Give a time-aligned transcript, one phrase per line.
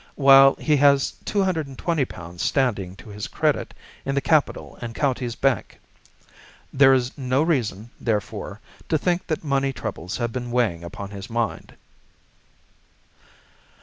[0.15, 3.71] while he has £ 220 standing to his credit
[4.03, 5.79] in the Capital and Counties Bank.
[6.73, 11.29] There is no reason, therefore, to think that money troubles have been weighing upon his
[11.29, 11.75] mind.